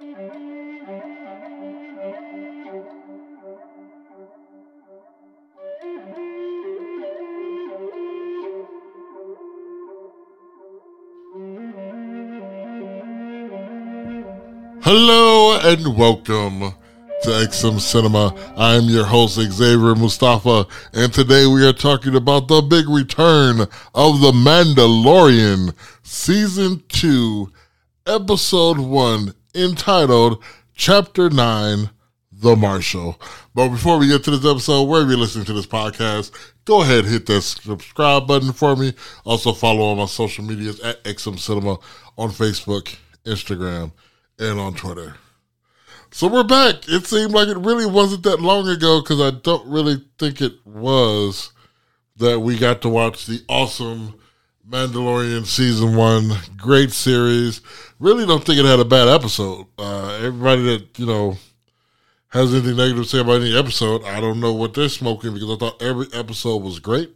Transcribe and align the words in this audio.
Hello 0.00 0.16
and 15.62 15.98
welcome 15.98 16.60
to 16.60 17.28
XM 17.28 17.78
Cinema. 17.78 18.34
I'm 18.56 18.84
your 18.84 19.04
host, 19.04 19.34
Xavier 19.34 19.94
Mustafa, 19.94 20.66
and 20.94 21.12
today 21.12 21.46
we 21.46 21.66
are 21.66 21.74
talking 21.74 22.16
about 22.16 22.48
the 22.48 22.62
big 22.62 22.88
return 22.88 23.60
of 23.94 24.22
The 24.22 24.32
Mandalorian, 24.32 25.74
Season 26.02 26.82
2, 26.88 27.52
Episode 28.06 28.78
1, 28.78 29.34
entitled 29.54 30.42
Chapter 30.74 31.30
9 31.30 31.90
The 32.32 32.56
Marshal. 32.56 33.20
But 33.54 33.68
before 33.68 33.98
we 33.98 34.08
get 34.08 34.24
to 34.24 34.30
this 34.30 34.50
episode, 34.50 34.84
wherever 34.84 35.10
you're 35.10 35.18
listening 35.18 35.44
to 35.46 35.52
this 35.52 35.66
podcast, 35.66 36.30
go 36.64 36.82
ahead 36.82 37.04
hit 37.04 37.26
that 37.26 37.42
subscribe 37.42 38.26
button 38.26 38.52
for 38.52 38.76
me. 38.76 38.94
Also 39.24 39.52
follow 39.52 39.90
on 39.90 39.98
my 39.98 40.06
social 40.06 40.44
medias 40.44 40.80
at 40.80 41.02
XM 41.04 41.38
Cinema 41.38 41.78
on 42.16 42.30
Facebook, 42.30 42.96
Instagram, 43.24 43.92
and 44.38 44.58
on 44.58 44.74
Twitter. 44.74 45.16
So 46.12 46.26
we're 46.26 46.44
back. 46.44 46.88
It 46.88 47.06
seemed 47.06 47.32
like 47.32 47.48
it 47.48 47.56
really 47.56 47.86
wasn't 47.86 48.24
that 48.24 48.40
long 48.40 48.68
ago 48.68 49.00
because 49.00 49.20
I 49.20 49.30
don't 49.30 49.68
really 49.68 50.04
think 50.18 50.40
it 50.40 50.54
was 50.64 51.52
that 52.16 52.40
we 52.40 52.58
got 52.58 52.82
to 52.82 52.88
watch 52.88 53.26
the 53.26 53.42
awesome 53.48 54.19
Mandalorian 54.70 55.46
season 55.46 55.96
one. 55.96 56.30
Great 56.56 56.92
series. 56.92 57.60
Really 57.98 58.24
don't 58.24 58.44
think 58.44 58.60
it 58.60 58.64
had 58.64 58.78
a 58.78 58.84
bad 58.84 59.08
episode. 59.08 59.66
Uh, 59.76 60.16
everybody 60.22 60.62
that, 60.62 60.96
you 60.96 61.06
know, 61.06 61.36
has 62.28 62.54
anything 62.54 62.76
negative 62.76 63.02
to 63.02 63.08
say 63.08 63.18
about 63.18 63.40
any 63.40 63.58
episode, 63.58 64.04
I 64.04 64.20
don't 64.20 64.38
know 64.38 64.52
what 64.52 64.74
they're 64.74 64.88
smoking 64.88 65.34
because 65.34 65.50
I 65.50 65.56
thought 65.56 65.82
every 65.82 66.06
episode 66.12 66.58
was 66.58 66.78
great. 66.78 67.10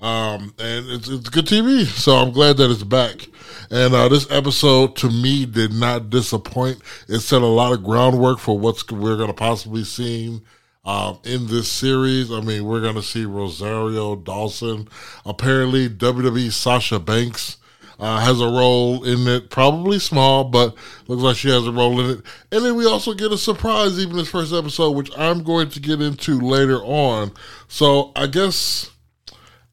Um, 0.00 0.54
and 0.58 0.88
it's, 0.88 1.08
it's 1.08 1.28
good 1.28 1.44
TV. 1.44 1.84
So 1.84 2.12
I'm 2.12 2.30
glad 2.30 2.56
that 2.56 2.70
it's 2.70 2.84
back. 2.84 3.28
And 3.70 3.92
uh, 3.92 4.08
this 4.08 4.30
episode 4.30 4.96
to 4.96 5.10
me 5.10 5.44
did 5.44 5.74
not 5.74 6.08
disappoint. 6.08 6.80
It 7.06 7.18
set 7.18 7.42
a 7.42 7.46
lot 7.46 7.74
of 7.74 7.84
groundwork 7.84 8.38
for 8.38 8.58
what's 8.58 8.90
we're 8.90 9.16
going 9.16 9.28
to 9.28 9.34
possibly 9.34 9.84
see 9.84 10.40
um, 10.88 11.18
in 11.22 11.48
this 11.48 11.70
series. 11.70 12.32
I 12.32 12.40
mean, 12.40 12.64
we're 12.64 12.80
going 12.80 12.94
to 12.94 13.02
see 13.02 13.26
Rosario 13.26 14.16
Dawson. 14.16 14.88
Apparently, 15.26 15.86
WWE 15.86 16.50
Sasha 16.50 16.98
Banks 16.98 17.58
uh, 17.98 18.20
has 18.20 18.40
a 18.40 18.46
role 18.46 19.04
in 19.04 19.28
it, 19.28 19.50
probably 19.50 19.98
small, 19.98 20.44
but 20.44 20.74
looks 21.06 21.22
like 21.22 21.36
she 21.36 21.50
has 21.50 21.66
a 21.66 21.72
role 21.72 22.00
in 22.00 22.18
it. 22.18 22.24
And 22.50 22.64
then 22.64 22.74
we 22.74 22.86
also 22.86 23.12
get 23.12 23.32
a 23.32 23.36
surprise, 23.36 23.98
even 23.98 24.16
this 24.16 24.30
first 24.30 24.54
episode, 24.54 24.92
which 24.92 25.10
I'm 25.18 25.42
going 25.42 25.68
to 25.70 25.80
get 25.80 26.00
into 26.00 26.40
later 26.40 26.78
on. 26.78 27.32
So 27.68 28.10
I 28.16 28.26
guess 28.26 28.90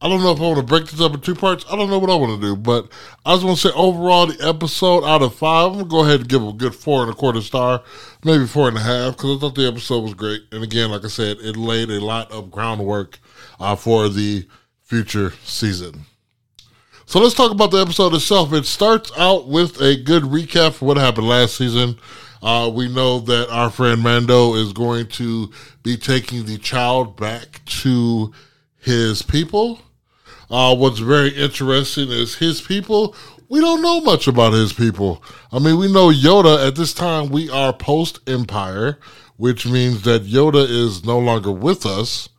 I 0.01 0.09
don't 0.09 0.21
know 0.21 0.33
if 0.33 0.39
I 0.39 0.43
want 0.43 0.57
to 0.57 0.63
break 0.63 0.88
this 0.88 0.99
up 0.99 1.13
in 1.13 1.21
two 1.21 1.35
parts. 1.35 1.65
I 1.69 1.75
don't 1.75 1.89
know 1.89 1.97
what 1.97 2.09
I 2.09 2.15
want 2.15 2.39
to 2.39 2.47
do, 2.47 2.55
but 2.55 2.89
I 3.25 3.33
just 3.33 3.45
want 3.45 3.59
to 3.59 3.69
say 3.69 3.73
overall, 3.75 4.27
the 4.27 4.47
episode 4.47 5.03
out 5.05 5.21
of 5.21 5.33
five, 5.33 5.71
I'm 5.71 5.79
to 5.79 5.85
go 5.85 6.03
ahead 6.03 6.19
and 6.19 6.29
give 6.29 6.45
a 6.45 6.51
good 6.51 6.75
four 6.75 7.01
and 7.01 7.11
a 7.11 7.15
quarter 7.15 7.41
star, 7.41 7.81
maybe 8.23 8.45
four 8.45 8.67
and 8.67 8.77
a 8.77 8.81
half, 8.81 9.16
because 9.16 9.38
I 9.38 9.39
thought 9.39 9.55
the 9.55 9.67
episode 9.67 10.01
was 10.01 10.13
great. 10.13 10.41
And 10.51 10.63
again, 10.63 10.91
like 10.91 11.05
I 11.05 11.07
said, 11.07 11.38
it 11.39 11.55
laid 11.55 11.89
a 11.89 12.03
lot 12.03 12.31
of 12.31 12.51
groundwork 12.51 13.19
uh, 13.59 13.75
for 13.75 14.09
the 14.09 14.45
future 14.83 15.33
season. 15.43 16.01
So 17.07 17.19
let's 17.19 17.35
talk 17.35 17.51
about 17.51 17.71
the 17.71 17.77
episode 17.77 18.13
itself. 18.13 18.51
It 18.51 18.66
starts 18.66 19.11
out 19.17 19.47
with 19.47 19.79
a 19.79 19.95
good 19.95 20.23
recap 20.23 20.73
for 20.73 20.85
what 20.85 20.97
happened 20.97 21.27
last 21.27 21.55
season. 21.55 21.97
Uh, 22.41 22.69
we 22.71 22.88
know 22.88 23.19
that 23.19 23.49
our 23.49 23.69
friend 23.69 24.01
Mando 24.01 24.55
is 24.55 24.73
going 24.73 25.07
to 25.07 25.51
be 25.83 25.97
taking 25.97 26.45
the 26.45 26.57
child 26.57 27.16
back 27.16 27.63
to 27.66 28.33
his 28.85 29.23
people. 29.23 29.79
Uh, 30.50 30.75
what's 30.75 31.00
very 31.00 31.29
interesting 31.29 32.09
is 32.09 32.35
his 32.35 32.62
people. 32.62 33.16
We 33.50 33.59
don't 33.59 33.81
know 33.81 34.00
much 34.00 34.28
about 34.28 34.53
his 34.53 34.73
people. 34.73 35.23
I 35.51 35.59
mean, 35.59 35.78
we 35.78 35.91
know 35.91 36.09
Yoda 36.09 36.68
at 36.68 36.75
this 36.75 36.94
time. 36.94 37.29
We 37.29 37.50
are 37.50 37.73
post 37.73 38.19
Empire, 38.28 39.00
which 39.38 39.66
means 39.66 40.03
that 40.03 40.25
Yoda 40.25 40.68
is 40.69 41.03
no 41.03 41.18
longer 41.18 41.51
with 41.51 41.85
us. 41.85 42.29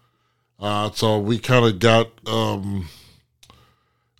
Uh, 0.58 0.90
so 0.92 1.18
we 1.18 1.38
kind 1.38 1.66
of 1.66 1.78
got. 1.80 2.10
Um, 2.28 2.88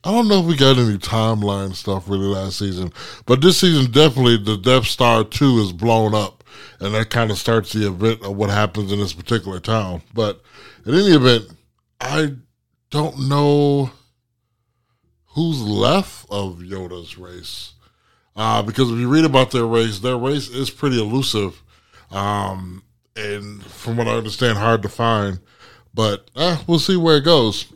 I 0.04 0.12
don't 0.12 0.28
know 0.28 0.40
if 0.40 0.46
we 0.46 0.56
got 0.56 0.78
any 0.78 0.98
timeline 0.98 1.74
stuff 1.74 2.08
really 2.08 2.26
last 2.26 2.58
season, 2.58 2.92
but 3.24 3.40
this 3.40 3.58
season 3.58 3.90
definitely 3.90 4.36
the 4.36 4.56
Death 4.56 4.86
Star 4.86 5.24
two 5.24 5.58
is 5.58 5.72
blown 5.72 6.14
up, 6.14 6.44
and 6.78 6.94
that 6.94 7.10
kind 7.10 7.30
of 7.30 7.38
starts 7.38 7.72
the 7.72 7.88
event 7.88 8.22
of 8.22 8.36
what 8.36 8.50
happens 8.50 8.92
in 8.92 8.98
this 9.00 9.12
particular 9.12 9.58
town. 9.58 10.02
But 10.14 10.40
in 10.84 10.94
any 10.94 11.12
event, 11.12 11.50
I 12.00 12.34
don't 12.90 13.28
know 13.28 13.90
who's 15.28 15.60
left 15.62 16.26
of 16.30 16.58
Yoda's 16.58 17.18
race. 17.18 17.74
Uh, 18.34 18.62
because 18.62 18.90
if 18.90 18.98
you 18.98 19.08
read 19.08 19.24
about 19.24 19.50
their 19.50 19.66
race, 19.66 19.98
their 19.98 20.16
race 20.16 20.48
is 20.48 20.70
pretty 20.70 21.00
elusive. 21.00 21.62
Um, 22.10 22.82
and 23.16 23.62
from 23.64 23.96
what 23.96 24.08
I 24.08 24.12
understand, 24.12 24.58
hard 24.58 24.82
to 24.82 24.88
find. 24.88 25.40
But 25.94 26.30
eh, 26.36 26.58
we'll 26.66 26.78
see 26.78 26.96
where 26.96 27.16
it 27.16 27.24
goes. 27.24 27.72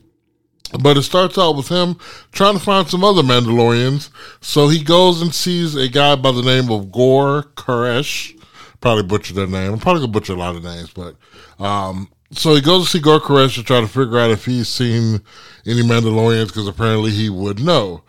But 0.79 0.97
it 0.97 1.01
starts 1.01 1.37
out 1.37 1.55
with 1.55 1.67
him 1.67 1.97
trying 2.31 2.53
to 2.53 2.59
find 2.59 2.87
some 2.87 3.03
other 3.03 3.23
Mandalorians. 3.23 4.09
So 4.39 4.69
he 4.69 4.83
goes 4.83 5.21
and 5.21 5.33
sees 5.33 5.75
a 5.75 5.89
guy 5.89 6.15
by 6.15 6.31
the 6.31 6.43
name 6.43 6.71
of 6.71 6.91
Gor 6.91 7.43
Koresh. 7.55 8.39
Probably 8.79 9.03
butchered 9.03 9.35
their 9.35 9.47
name. 9.47 9.73
I'm 9.73 9.79
probably 9.79 10.01
gonna 10.01 10.13
butcher 10.13 10.33
a 10.33 10.37
lot 10.37 10.55
of 10.55 10.63
names, 10.63 10.91
but 10.91 11.15
um, 11.59 12.09
so 12.33 12.55
he 12.55 12.61
goes 12.61 12.85
to 12.85 12.89
see 12.91 12.99
Gor 12.99 13.19
Koresh 13.19 13.55
to 13.55 13.63
try 13.63 13.81
to 13.81 13.87
figure 13.87 14.17
out 14.17 14.31
if 14.31 14.45
he's 14.45 14.69
seen 14.69 15.21
any 15.65 15.81
Mandalorians 15.81 16.47
because 16.47 16.67
apparently 16.67 17.11
he 17.11 17.29
would 17.29 17.59
know. 17.59 18.03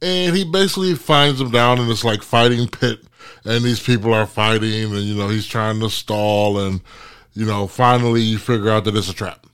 And 0.00 0.36
he 0.36 0.44
basically 0.44 0.94
finds 0.94 1.38
them 1.38 1.50
down 1.50 1.78
in 1.80 1.88
this 1.88 2.04
like 2.04 2.22
fighting 2.22 2.68
pit, 2.68 3.00
and 3.44 3.64
these 3.64 3.82
people 3.82 4.12
are 4.12 4.26
fighting, 4.26 4.92
and 4.92 5.02
you 5.02 5.14
know 5.14 5.28
he's 5.28 5.46
trying 5.46 5.80
to 5.80 5.90
stall, 5.90 6.58
and 6.58 6.82
you 7.32 7.46
know 7.46 7.66
finally 7.66 8.20
you 8.20 8.38
figure 8.38 8.70
out 8.70 8.84
that 8.84 8.96
it's 8.96 9.08
a 9.08 9.14
trap, 9.14 9.46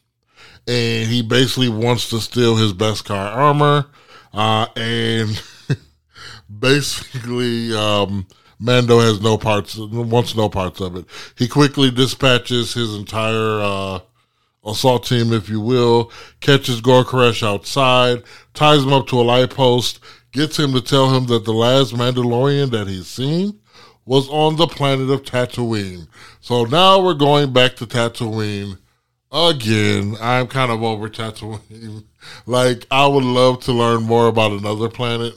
and 0.66 1.08
he 1.08 1.22
basically 1.22 1.68
wants 1.68 2.10
to 2.10 2.20
steal 2.20 2.56
his 2.56 2.72
beskar 2.72 3.34
armor, 3.34 3.86
uh, 4.34 4.66
and 4.74 5.40
basically 6.58 7.72
um, 7.74 8.26
Mando 8.58 8.98
has 8.98 9.20
no 9.20 9.38
parts, 9.38 9.76
wants 9.78 10.34
no 10.34 10.48
parts 10.48 10.80
of 10.80 10.96
it. 10.96 11.06
He 11.36 11.48
quickly 11.48 11.90
dispatches 11.90 12.74
his 12.74 12.94
entire 12.94 13.60
uh, 13.60 14.00
assault 14.64 15.06
team, 15.06 15.32
if 15.32 15.48
you 15.48 15.60
will, 15.60 16.12
catches 16.40 16.80
Gor 16.80 17.04
Koresh 17.04 17.42
outside, 17.42 18.22
ties 18.54 18.82
him 18.82 18.92
up 18.92 19.06
to 19.08 19.20
a 19.20 19.22
light 19.22 19.50
post, 19.50 20.00
gets 20.32 20.58
him 20.58 20.72
to 20.72 20.80
tell 20.80 21.10
him 21.10 21.26
that 21.26 21.44
the 21.44 21.52
last 21.52 21.94
Mandalorian 21.94 22.70
that 22.70 22.88
he's 22.88 23.06
seen 23.06 23.58
was 24.04 24.28
on 24.28 24.56
the 24.56 24.66
planet 24.66 25.10
of 25.10 25.22
Tatooine. 25.22 26.08
So 26.40 26.64
now 26.64 27.02
we're 27.02 27.14
going 27.14 27.52
back 27.52 27.76
to 27.76 27.86
Tatooine 27.86 28.78
again. 29.32 30.16
I'm 30.20 30.46
kind 30.46 30.72
of 30.72 30.82
over 30.82 31.08
Tatooine. 31.08 32.04
like, 32.46 32.86
I 32.90 33.06
would 33.06 33.24
love 33.24 33.60
to 33.64 33.72
learn 33.72 34.02
more 34.02 34.26
about 34.26 34.52
another 34.52 34.88
planet. 34.88 35.34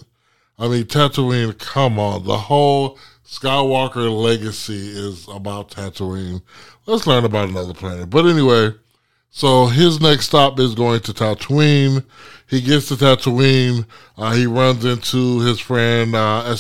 I 0.58 0.68
mean, 0.68 0.86
Tatooine, 0.86 1.58
come 1.58 2.00
on. 2.00 2.26
The 2.26 2.38
whole 2.38 2.98
Skywalker 3.26 4.16
legacy 4.16 4.90
is 4.90 5.28
about 5.28 5.72
Tatooine. 5.72 6.42
Let's 6.86 7.08
learn 7.08 7.26
about 7.26 7.50
another 7.50 7.74
planet. 7.74 8.10
But 8.10 8.26
anyway, 8.26 8.72
so 9.36 9.66
his 9.66 10.00
next 10.00 10.28
stop 10.28 10.60
is 10.60 10.76
going 10.76 11.00
to 11.00 11.12
Tatooine. 11.12 12.06
He 12.48 12.62
gets 12.62 12.90
to 12.90 12.94
Tatooine. 12.94 13.88
Uh, 14.16 14.32
he 14.34 14.46
runs 14.46 14.86
into 14.86 15.40
his 15.40 15.60
friend 15.60 16.16
uh. 16.16 16.56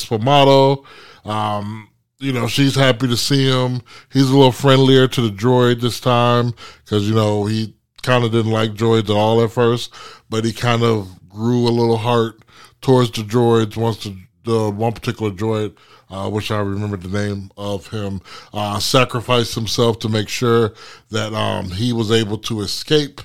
Um, 1.24 1.90
you 2.18 2.34
know, 2.34 2.48
she's 2.48 2.74
happy 2.74 3.08
to 3.08 3.16
see 3.16 3.46
him. 3.46 3.84
He's 4.12 4.28
a 4.28 4.36
little 4.36 4.52
friendlier 4.52 5.08
to 5.08 5.22
the 5.22 5.30
droid 5.30 5.82
this 5.82 6.00
time 6.00 6.54
because, 6.84 7.08
you 7.08 7.14
know, 7.14 7.46
he 7.46 7.76
kind 8.02 8.24
of 8.24 8.32
didn't 8.32 8.52
like 8.52 8.72
droids 8.72 9.04
at 9.04 9.12
all 9.12 9.44
at 9.44 9.52
first, 9.52 9.94
but 10.28 10.44
he 10.44 10.52
kind 10.52 10.82
of 10.82 11.30
grew 11.30 11.68
a 11.68 11.70
little 11.70 11.98
heart 11.98 12.42
towards 12.82 13.12
the 13.12 13.22
droids 13.22 13.78
once 13.78 14.04
the, 14.04 14.18
the 14.46 14.72
one 14.72 14.94
particular 14.94 15.32
droid 15.32 15.78
I 16.14 16.28
wish 16.28 16.52
I 16.52 16.60
remembered 16.60 17.02
the 17.02 17.10
name 17.10 17.52
of 17.58 17.88
him, 17.88 18.22
uh, 18.54 18.80
sacrificed 18.80 19.56
himself 19.56 20.00
to 20.00 20.10
make 20.10 20.30
sure 20.30 20.74
that 21.10 21.34
um, 21.34 21.72
he 21.72 21.94
was 21.94 22.12
able 22.12 22.38
to 22.40 22.62
escape 22.62 23.22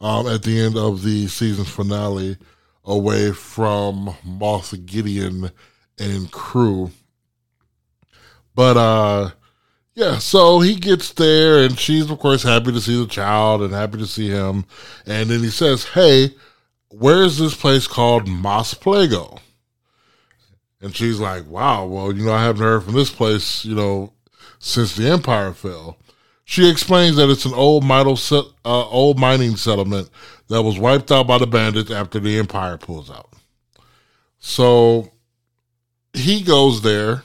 um, 0.00 0.26
at 0.26 0.42
the 0.42 0.60
end 0.60 0.76
of 0.76 1.02
the 1.02 1.26
season 1.26 1.64
finale 1.64 2.36
away 2.84 3.32
from 3.32 4.16
Moff 4.26 4.86
Gideon 4.86 5.50
and 5.98 6.30
crew. 6.30 6.90
But 8.54 8.76
uh, 8.76 9.30
yeah, 9.94 10.18
so 10.18 10.60
he 10.60 10.74
gets 10.76 11.12
there, 11.12 11.62
and 11.64 11.78
she's 11.78 12.10
of 12.10 12.18
course 12.18 12.42
happy 12.42 12.72
to 12.72 12.80
see 12.80 12.98
the 13.00 13.08
child 13.08 13.62
and 13.62 13.72
happy 13.72 13.98
to 13.98 14.06
see 14.06 14.28
him. 14.28 14.64
And 15.06 15.28
then 15.30 15.40
he 15.40 15.50
says, 15.50 15.84
"Hey, 15.84 16.34
where 16.88 17.22
is 17.22 17.38
this 17.38 17.54
place 17.54 17.86
called 17.86 18.26
Mos 18.26 18.74
Pelgo?" 18.74 19.40
And 20.80 20.94
she's 20.94 21.18
like, 21.18 21.46
wow, 21.46 21.86
well, 21.86 22.12
you 22.12 22.24
know, 22.24 22.32
I 22.32 22.44
haven't 22.44 22.62
heard 22.62 22.84
from 22.84 22.94
this 22.94 23.10
place, 23.10 23.64
you 23.64 23.74
know, 23.74 24.12
since 24.58 24.94
the 24.94 25.08
empire 25.08 25.52
fell. 25.52 25.98
She 26.44 26.70
explains 26.70 27.16
that 27.16 27.28
it's 27.28 27.44
an 27.44 27.52
old, 27.52 27.84
uh, 27.90 28.44
old 28.64 29.18
mining 29.18 29.56
settlement 29.56 30.08
that 30.48 30.62
was 30.62 30.78
wiped 30.78 31.12
out 31.12 31.26
by 31.26 31.38
the 31.38 31.46
bandits 31.46 31.90
after 31.90 32.20
the 32.20 32.38
empire 32.38 32.78
pulls 32.78 33.10
out. 33.10 33.28
So 34.38 35.10
he 36.14 36.42
goes 36.42 36.82
there, 36.82 37.24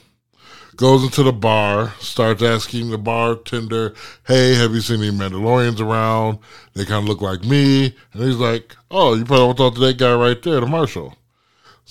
goes 0.75 1.03
into 1.03 1.23
the 1.23 1.31
bar, 1.31 1.93
starts 1.99 2.43
asking 2.43 2.89
the 2.89 2.97
bartender, 2.97 3.93
Hey, 4.25 4.55
have 4.55 4.73
you 4.73 4.81
seen 4.81 5.01
any 5.01 5.15
Mandalorians 5.15 5.79
around? 5.79 6.39
They 6.73 6.85
kind 6.85 7.03
of 7.03 7.09
look 7.09 7.21
like 7.21 7.43
me. 7.43 7.95
And 8.13 8.23
he's 8.23 8.35
like, 8.35 8.75
Oh, 8.91 9.13
you 9.13 9.25
probably 9.25 9.45
want 9.45 9.57
to 9.57 9.63
talk 9.63 9.73
to 9.75 9.79
that 9.81 9.97
guy 9.97 10.13
right 10.15 10.41
there, 10.41 10.59
the 10.59 10.65
marshal. 10.65 11.15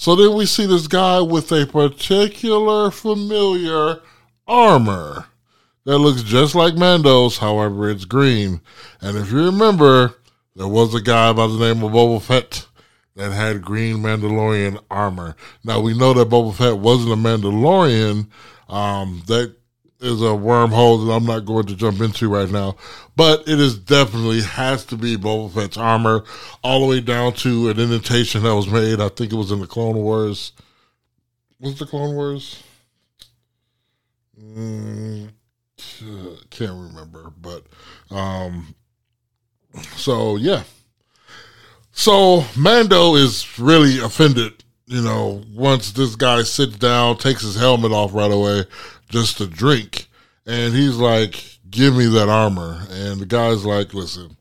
So 0.02 0.16
then 0.16 0.34
we 0.34 0.46
see 0.46 0.66
this 0.66 0.88
guy 0.88 1.20
with 1.20 1.52
a 1.52 1.64
particular 1.64 2.90
familiar 2.90 4.00
armor 4.48 5.26
that 5.84 5.98
looks 5.98 6.24
just 6.24 6.56
like 6.56 6.74
Mando's, 6.74 7.38
however, 7.38 7.88
it's 7.88 8.04
green. 8.04 8.62
And 9.00 9.16
if 9.16 9.30
you 9.30 9.44
remember, 9.44 10.16
there 10.56 10.66
was 10.66 10.92
a 10.92 11.00
guy 11.00 11.32
by 11.32 11.46
the 11.46 11.56
name 11.56 11.84
of 11.84 11.92
Boba 11.92 12.20
Fett 12.20 12.66
that 13.14 13.30
had 13.30 13.62
green 13.62 13.98
Mandalorian 13.98 14.82
armor. 14.90 15.36
Now 15.62 15.78
we 15.78 15.96
know 15.96 16.12
that 16.14 16.28
Boba 16.28 16.52
Fett 16.52 16.78
wasn't 16.78 17.12
a 17.12 17.14
Mandalorian. 17.14 18.26
Um, 18.68 19.22
that 19.28 19.54
is 20.02 20.20
a 20.20 20.26
wormhole 20.26 21.06
that 21.06 21.12
I'm 21.12 21.24
not 21.24 21.46
going 21.46 21.66
to 21.66 21.76
jump 21.76 22.00
into 22.00 22.28
right 22.28 22.50
now, 22.50 22.76
but 23.16 23.48
it 23.48 23.60
is 23.60 23.78
definitely 23.78 24.42
has 24.42 24.84
to 24.86 24.96
be 24.96 25.16
Boba 25.16 25.52
Fett's 25.52 25.76
armor, 25.76 26.24
all 26.62 26.80
the 26.80 26.86
way 26.86 27.00
down 27.00 27.32
to 27.34 27.70
an 27.70 27.78
indentation 27.78 28.42
that 28.42 28.54
was 28.54 28.68
made. 28.68 29.00
I 29.00 29.08
think 29.08 29.32
it 29.32 29.36
was 29.36 29.50
in 29.52 29.60
the 29.60 29.66
Clone 29.66 29.96
Wars. 29.96 30.52
Was 31.60 31.78
the 31.78 31.86
Clone 31.86 32.14
Wars? 32.14 32.62
Mm, 34.40 35.30
can't 36.50 36.72
remember, 36.72 37.32
but 37.40 37.64
um, 38.10 38.74
so 39.96 40.36
yeah. 40.36 40.64
So 41.92 42.44
Mando 42.56 43.14
is 43.14 43.58
really 43.58 43.98
offended, 43.98 44.64
you 44.86 45.02
know, 45.02 45.42
once 45.54 45.92
this 45.92 46.16
guy 46.16 46.42
sits 46.42 46.76
down, 46.76 47.16
takes 47.16 47.42
his 47.42 47.56
helmet 47.56 47.92
off 47.92 48.14
right 48.14 48.30
away 48.30 48.64
just 49.08 49.38
to 49.38 49.46
drink. 49.46 50.06
And 50.46 50.74
he's 50.74 50.96
like, 50.96 51.48
Give 51.70 51.96
me 51.96 52.04
that 52.06 52.28
armor. 52.28 52.82
And 52.90 53.20
the 53.20 53.26
guy's 53.26 53.64
like, 53.64 53.94
Listen, 53.94 54.36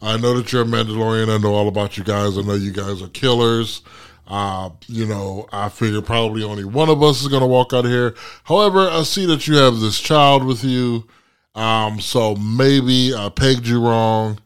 I 0.00 0.16
know 0.16 0.34
that 0.34 0.52
you're 0.52 0.62
a 0.62 0.66
Mandalorian. 0.66 1.34
I 1.34 1.38
know 1.38 1.54
all 1.54 1.68
about 1.68 1.98
you 1.98 2.04
guys. 2.04 2.38
I 2.38 2.42
know 2.42 2.54
you 2.54 2.72
guys 2.72 3.02
are 3.02 3.08
killers. 3.08 3.82
Uh, 4.26 4.70
you 4.86 5.04
know, 5.04 5.46
I 5.52 5.68
figure 5.68 6.00
probably 6.00 6.42
only 6.42 6.64
one 6.64 6.88
of 6.88 7.02
us 7.02 7.20
is 7.20 7.28
going 7.28 7.42
to 7.42 7.46
walk 7.46 7.74
out 7.74 7.84
of 7.84 7.90
here. 7.90 8.14
However, 8.44 8.88
I 8.88 9.02
see 9.02 9.26
that 9.26 9.46
you 9.46 9.56
have 9.56 9.80
this 9.80 10.00
child 10.00 10.44
with 10.44 10.64
you. 10.64 11.06
Um, 11.54 12.00
so 12.00 12.34
maybe 12.36 13.14
I 13.14 13.28
pegged 13.28 13.66
you 13.66 13.86
wrong 13.86 14.38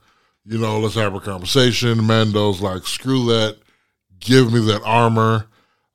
you 0.48 0.58
know, 0.58 0.80
let's 0.80 0.94
have 0.94 1.14
a 1.14 1.20
conversation. 1.20 2.06
Mando's 2.06 2.60
like, 2.62 2.86
screw 2.86 3.26
that, 3.26 3.58
give 4.20 4.52
me 4.52 4.60
that 4.66 4.82
armor. 4.84 5.46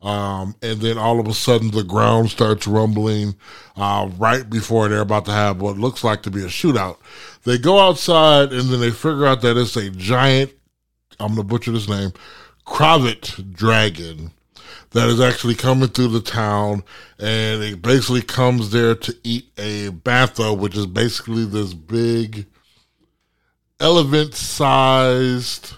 Um, 0.02 0.56
and 0.62 0.82
then 0.82 0.98
all 0.98 1.22
of 1.22 1.28
a 1.28 1.34
sudden 1.34 1.72
the 1.72 1.84
ground 1.84 2.30
starts 2.30 2.68
rumbling 2.68 3.36
uh, 3.78 4.10
right 4.18 4.48
before 4.50 4.90
they're 4.90 5.00
about 5.00 5.24
to 5.26 5.32
have 5.32 5.62
what 5.62 5.78
looks 5.78 6.04
like 6.04 6.24
to 6.24 6.32
be 6.32 6.42
a 6.42 6.48
shootout. 6.48 6.98
They 7.46 7.58
go 7.58 7.80
outside 7.80 8.52
and 8.52 8.70
then 8.70 8.82
they 8.82 8.92
figure 8.92 9.26
out 9.26 9.42
that 9.42 9.56
it's 9.56 9.78
a 9.78 9.90
giant, 9.90 10.52
I'm 11.22 11.36
going 11.36 11.38
to 11.38 11.44
butcher 11.44 11.72
this 11.72 11.88
name, 11.88 12.12
Krayt 12.66 13.54
dragon 13.54 14.32
that 14.92 15.08
is 15.08 15.20
actually 15.20 15.56
coming 15.56 15.90
through 15.90 16.10
the 16.10 16.22
town 16.22 16.84
and 17.20 17.64
it 17.64 17.82
basically 17.82 18.22
comes 18.22 18.72
there 18.72 18.96
to 18.96 19.16
eat 19.24 19.48
a 19.58 19.90
bantha, 19.90 20.58
which 20.58 20.76
is 20.76 20.86
basically 20.86 21.46
this 21.46 21.74
big 21.74 22.46
elephant 23.80 24.34
sized, 24.36 25.74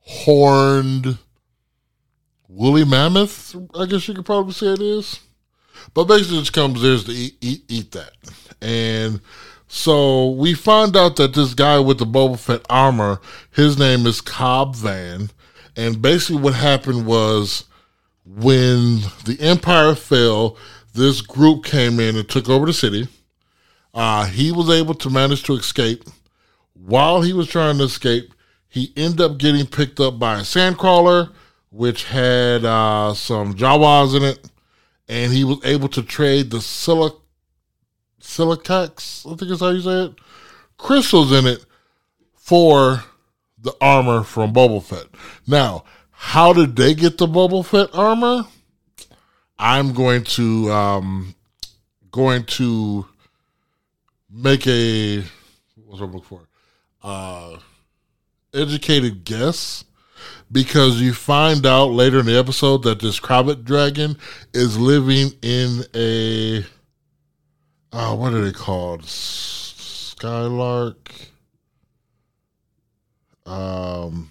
horned, 0.00 1.18
woolly 2.58 2.84
mammoth, 2.84 3.54
I 3.74 3.86
guess 3.86 4.08
you 4.08 4.14
could 4.14 4.26
probably 4.26 4.52
say 4.52 4.66
it 4.68 4.80
is. 4.80 5.20
But 5.94 6.04
basically, 6.04 6.38
it 6.38 6.52
comes 6.52 6.82
there 6.82 6.98
to 6.98 7.12
eat, 7.12 7.36
eat, 7.40 7.64
eat 7.68 7.92
that. 7.92 8.10
And 8.60 9.20
so 9.68 10.30
we 10.30 10.54
find 10.54 10.96
out 10.96 11.16
that 11.16 11.34
this 11.34 11.54
guy 11.54 11.78
with 11.78 11.98
the 11.98 12.04
Boba 12.04 12.38
Fett 12.38 12.66
armor, 12.68 13.20
his 13.52 13.78
name 13.78 14.06
is 14.06 14.20
Cobb 14.20 14.74
Van. 14.74 15.30
And 15.76 16.02
basically, 16.02 16.42
what 16.42 16.54
happened 16.54 17.06
was 17.06 17.64
when 18.24 19.02
the 19.24 19.36
Empire 19.40 19.94
fell, 19.94 20.56
this 20.94 21.20
group 21.20 21.64
came 21.64 22.00
in 22.00 22.16
and 22.16 22.28
took 22.28 22.48
over 22.48 22.66
the 22.66 22.72
city. 22.72 23.06
Uh, 23.94 24.26
he 24.26 24.50
was 24.50 24.68
able 24.68 24.94
to 24.94 25.08
manage 25.08 25.44
to 25.44 25.54
escape 25.54 26.04
while 26.88 27.22
he 27.22 27.32
was 27.32 27.48
trying 27.48 27.78
to 27.78 27.84
escape, 27.84 28.32
he 28.68 28.92
ended 28.96 29.20
up 29.20 29.38
getting 29.38 29.66
picked 29.66 30.00
up 30.00 30.18
by 30.18 30.38
a 30.38 30.42
sandcrawler, 30.42 31.32
which 31.70 32.04
had 32.04 32.64
uh, 32.64 33.14
some 33.14 33.54
Jawas 33.54 34.16
in 34.16 34.22
it, 34.22 34.50
and 35.08 35.32
he 35.32 35.44
was 35.44 35.58
able 35.64 35.88
to 35.88 36.02
trade 36.02 36.50
the 36.50 36.58
silic 36.58 37.14
silicax, 38.20 39.26
I 39.30 39.36
think 39.36 39.50
is 39.50 39.60
how 39.60 39.70
you 39.70 39.80
say 39.80 40.04
it, 40.06 40.14
crystals 40.76 41.32
in 41.32 41.46
it 41.46 41.64
for 42.34 43.04
the 43.58 43.74
armor 43.80 44.22
from 44.22 44.52
Boba 44.52 44.82
Fett. 44.82 45.06
Now, 45.46 45.84
how 46.10 46.52
did 46.52 46.76
they 46.76 46.94
get 46.94 47.18
the 47.18 47.26
Boba 47.26 47.64
Fett 47.64 47.90
armor? 47.94 48.44
I'm 49.58 49.92
going 49.92 50.24
to 50.24 50.70
um 50.70 51.34
going 52.10 52.44
to 52.44 53.06
make 54.30 54.66
a 54.66 55.22
what's 55.84 56.00
I'm 56.00 56.12
looking 56.12 56.22
for? 56.22 56.48
uh, 57.02 57.58
educated 58.54 59.24
guess 59.24 59.84
because 60.50 61.00
you 61.00 61.12
find 61.12 61.66
out 61.66 61.86
later 61.86 62.20
in 62.20 62.26
the 62.26 62.38
episode 62.38 62.82
that 62.84 63.00
this 63.00 63.20
Krayt 63.20 63.64
dragon 63.64 64.16
is 64.52 64.78
living 64.78 65.32
in 65.42 65.84
a 65.94 66.64
uh, 67.90 68.14
what 68.14 68.34
are 68.34 68.44
they 68.44 68.52
called? 68.52 69.04
Skylark. 70.18 71.12
Um, 73.46 74.30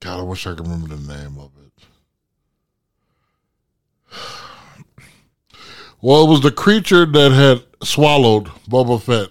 God, 0.00 0.20
I 0.20 0.22
wish 0.22 0.46
I 0.46 0.54
could 0.54 0.66
remember 0.66 0.96
the 0.96 1.14
name 1.14 1.38
of 1.38 1.50
it. 1.58 1.84
Well, 6.02 6.24
it 6.24 6.30
was 6.30 6.40
the 6.40 6.50
creature 6.50 7.04
that 7.04 7.32
had 7.32 7.62
swallowed 7.86 8.46
Boba 8.68 9.02
Fett 9.02 9.28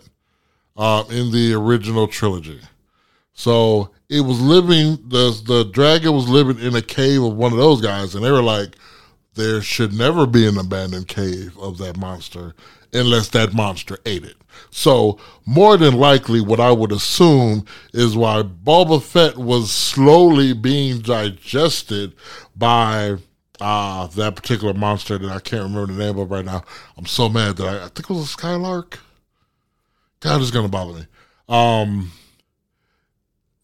uh, 0.77 1.03
in 1.09 1.31
the 1.31 1.53
original 1.53 2.07
trilogy. 2.07 2.61
So 3.33 3.89
it 4.09 4.21
was 4.21 4.41
living 4.41 4.97
the 5.07 5.39
the 5.45 5.65
dragon 5.71 6.13
was 6.13 6.27
living 6.27 6.59
in 6.59 6.75
a 6.75 6.81
cave 6.81 7.23
of 7.23 7.35
one 7.35 7.51
of 7.51 7.57
those 7.57 7.81
guys, 7.81 8.15
and 8.15 8.25
they 8.25 8.31
were 8.31 8.41
like, 8.41 8.75
there 9.35 9.61
should 9.61 9.93
never 9.93 10.25
be 10.25 10.47
an 10.47 10.57
abandoned 10.57 11.07
cave 11.07 11.57
of 11.57 11.77
that 11.77 11.97
monster 11.97 12.55
unless 12.91 13.29
that 13.29 13.53
monster 13.53 13.99
ate 14.05 14.23
it. 14.23 14.35
So 14.71 15.19
more 15.45 15.77
than 15.77 15.93
likely, 15.93 16.41
what 16.41 16.59
I 16.59 16.71
would 16.71 16.91
assume 16.91 17.65
is 17.93 18.17
why 18.17 18.41
Boba 18.41 19.01
Fett 19.01 19.37
was 19.37 19.71
slowly 19.71 20.53
being 20.53 20.99
digested 20.99 22.13
by 22.55 23.17
uh, 23.61 24.07
that 24.07 24.35
particular 24.35 24.73
monster 24.73 25.17
that 25.17 25.29
I 25.29 25.39
can't 25.39 25.63
remember 25.63 25.93
the 25.93 26.05
name 26.05 26.17
of 26.17 26.31
right 26.31 26.45
now. 26.45 26.63
I'm 26.97 27.05
so 27.05 27.29
mad 27.29 27.57
that 27.57 27.67
I, 27.67 27.85
I 27.85 27.87
think 27.89 28.09
it 28.09 28.09
was 28.09 28.23
a 28.23 28.27
Skylark. 28.27 28.99
God 30.19 30.41
is 30.41 30.51
to 30.51 30.67
bother 30.67 30.93
me. 30.93 31.05
Um, 31.47 32.11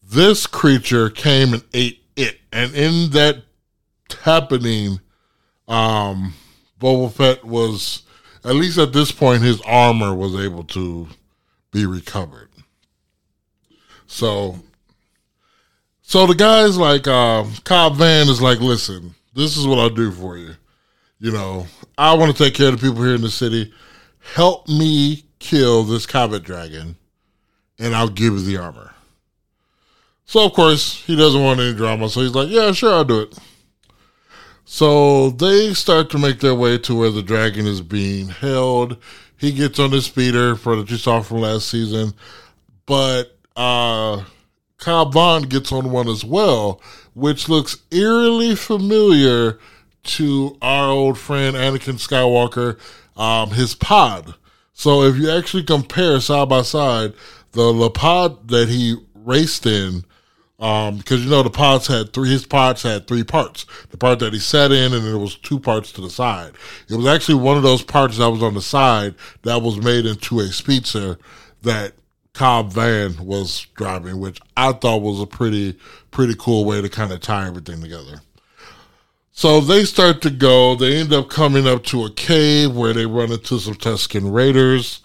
this 0.08 0.46
creature 0.46 1.10
came 1.10 1.52
and 1.52 1.64
ate 1.72 2.02
it, 2.16 2.38
and 2.52 2.74
in 2.74 3.10
that 3.10 3.42
happening, 4.22 5.00
um, 5.68 6.34
Boba 6.80 7.12
Fett 7.12 7.44
was 7.44 8.02
at 8.44 8.54
least 8.54 8.78
at 8.78 8.92
this 8.92 9.10
point 9.10 9.42
his 9.42 9.60
armor 9.62 10.14
was 10.14 10.36
able 10.36 10.64
to 10.64 11.08
be 11.72 11.84
recovered. 11.84 12.48
So, 14.06 14.60
so 16.02 16.26
the 16.26 16.34
guys 16.34 16.78
like 16.78 17.08
uh, 17.08 17.44
Cobb 17.64 17.96
Vann 17.96 18.28
is 18.28 18.40
like, 18.40 18.60
listen, 18.60 19.14
this 19.34 19.56
is 19.56 19.66
what 19.66 19.78
I'll 19.78 19.90
do 19.90 20.12
for 20.12 20.38
you. 20.38 20.54
You 21.18 21.32
know, 21.32 21.66
I 21.98 22.14
want 22.14 22.36
to 22.36 22.44
take 22.44 22.54
care 22.54 22.68
of 22.68 22.80
the 22.80 22.88
people 22.88 23.02
here 23.02 23.14
in 23.14 23.22
the 23.22 23.30
city. 23.30 23.72
Help 24.34 24.68
me 24.68 25.24
kill 25.38 25.82
this 25.82 26.06
Krayt 26.06 26.42
dragon, 26.42 26.96
and 27.78 27.94
I'll 27.94 28.08
give 28.08 28.34
you 28.34 28.40
the 28.40 28.58
armor. 28.58 28.92
So 30.26 30.44
of 30.44 30.52
course 30.52 31.04
he 31.06 31.16
doesn't 31.16 31.42
want 31.42 31.60
any 31.60 31.74
drama, 31.74 32.08
so 32.08 32.20
he's 32.20 32.34
like, 32.34 32.48
"Yeah, 32.50 32.72
sure, 32.72 32.92
I'll 32.92 33.04
do 33.04 33.20
it." 33.20 33.38
So 34.64 35.30
they 35.30 35.72
start 35.74 36.10
to 36.10 36.18
make 36.18 36.40
their 36.40 36.54
way 36.54 36.76
to 36.78 36.94
where 36.94 37.10
the 37.10 37.22
dragon 37.22 37.66
is 37.66 37.80
being 37.80 38.28
held. 38.28 38.96
He 39.38 39.52
gets 39.52 39.78
on 39.78 39.92
his 39.92 40.06
speeder 40.06 40.56
for 40.56 40.76
that 40.76 40.90
you 40.90 40.96
saw 40.96 41.22
from 41.22 41.38
last 41.38 41.68
season, 41.68 42.12
but 42.84 43.38
uh, 43.54 44.24
Cobb 44.78 45.14
Vann 45.14 45.42
gets 45.42 45.70
on 45.70 45.92
one 45.92 46.08
as 46.08 46.24
well, 46.24 46.80
which 47.14 47.48
looks 47.48 47.76
eerily 47.92 48.56
familiar 48.56 49.58
to 50.02 50.56
our 50.62 50.88
old 50.88 51.18
friend 51.18 51.56
Anakin 51.56 51.94
Skywalker 51.94 52.78
um, 53.16 53.50
his 53.50 53.74
pod. 53.74 54.34
So 54.72 55.02
if 55.02 55.16
you 55.16 55.30
actually 55.30 55.64
compare 55.64 56.20
side 56.20 56.48
by 56.48 56.62
side 56.62 57.14
the 57.52 57.72
the 57.72 57.90
pod 57.90 58.48
that 58.48 58.68
he 58.68 58.96
raced 59.14 59.66
in, 59.66 60.04
um, 60.58 60.96
because 60.98 61.22
you 61.22 61.30
know 61.30 61.42
the 61.42 61.50
pods 61.50 61.86
had 61.86 62.12
three. 62.12 62.30
His 62.30 62.46
pods 62.46 62.82
had 62.82 63.06
three 63.06 63.24
parts. 63.24 63.66
The 63.90 63.98
part 63.98 64.20
that 64.20 64.32
he 64.32 64.38
sat 64.38 64.72
in, 64.72 64.94
and 64.94 65.04
there 65.04 65.18
was 65.18 65.36
two 65.36 65.60
parts 65.60 65.92
to 65.92 66.00
the 66.00 66.10
side. 66.10 66.52
It 66.88 66.96
was 66.96 67.06
actually 67.06 67.42
one 67.42 67.56
of 67.56 67.62
those 67.62 67.82
parts 67.82 68.18
that 68.18 68.30
was 68.30 68.42
on 68.42 68.54
the 68.54 68.62
side 68.62 69.14
that 69.42 69.60
was 69.60 69.76
made 69.82 70.06
into 70.06 70.40
a 70.40 70.46
speedster 70.46 71.18
that 71.62 71.92
Cobb 72.32 72.72
Vann 72.72 73.24
was 73.24 73.66
driving, 73.74 74.18
which 74.18 74.40
I 74.56 74.72
thought 74.72 75.02
was 75.02 75.20
a 75.20 75.26
pretty 75.26 75.78
pretty 76.10 76.34
cool 76.38 76.64
way 76.64 76.80
to 76.80 76.88
kind 76.88 77.12
of 77.12 77.20
tie 77.20 77.46
everything 77.46 77.82
together. 77.82 78.22
So 79.32 79.60
they 79.60 79.84
start 79.84 80.22
to 80.22 80.30
go. 80.30 80.74
They 80.74 80.96
end 80.96 81.12
up 81.12 81.28
coming 81.28 81.66
up 81.68 81.84
to 81.84 82.04
a 82.04 82.10
cave 82.10 82.74
where 82.74 82.94
they 82.94 83.04
run 83.04 83.30
into 83.30 83.58
some 83.58 83.74
Tusken 83.74 84.32
Raiders. 84.32 85.02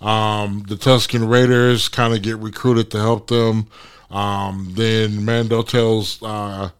Um, 0.00 0.64
the 0.66 0.76
Tusken 0.76 1.28
Raiders 1.28 1.90
kind 1.90 2.14
of 2.14 2.22
get 2.22 2.38
recruited 2.38 2.90
to 2.92 2.98
help 2.98 3.26
them. 3.26 3.66
Um, 4.10 4.68
then 4.72 5.24
Mando 5.24 5.62
tells 5.62 6.22
uh, 6.22 6.70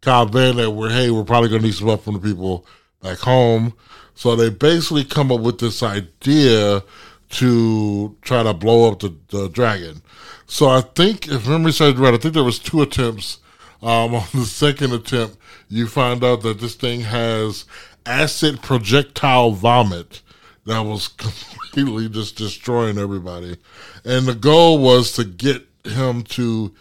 Cobb 0.00 0.32
Vann 0.32 0.56
that 0.56 0.70
we're 0.70 0.90
hey, 0.90 1.10
we're 1.10 1.24
probably 1.24 1.48
gonna 1.48 1.62
need 1.62 1.74
some 1.74 1.88
help 1.88 2.04
from 2.04 2.14
the 2.14 2.20
people 2.20 2.66
back 3.02 3.18
home. 3.18 3.74
So 4.14 4.36
they 4.36 4.50
basically 4.50 5.04
come 5.04 5.32
up 5.32 5.40
with 5.40 5.58
this 5.58 5.82
idea 5.82 6.82
to 7.30 8.16
try 8.22 8.42
to 8.42 8.54
blow 8.54 8.90
up 8.90 9.00
the, 9.00 9.14
the 9.28 9.48
dragon. 9.48 10.02
So 10.46 10.68
I 10.68 10.82
think, 10.82 11.28
if 11.28 11.48
memory 11.48 11.72
serves 11.72 11.98
right, 11.98 12.14
I 12.14 12.18
think 12.18 12.34
there 12.34 12.44
was 12.44 12.58
two 12.58 12.82
attempts. 12.82 13.38
Um, 13.82 14.14
on 14.14 14.24
the 14.32 14.44
second 14.46 14.92
attempt, 14.92 15.36
you 15.68 15.86
find 15.86 16.22
out 16.22 16.42
that 16.42 16.60
this 16.60 16.74
thing 16.74 17.00
has 17.00 17.64
acid 18.06 18.62
projectile 18.62 19.50
vomit 19.52 20.22
that 20.66 20.80
was 20.80 21.08
completely 21.16 22.08
just 22.08 22.36
destroying 22.36 22.98
everybody. 22.98 23.56
And 24.04 24.26
the 24.26 24.34
goal 24.34 24.78
was 24.78 25.12
to 25.12 25.24
get 25.24 25.66
him 25.84 26.22
to 26.22 26.74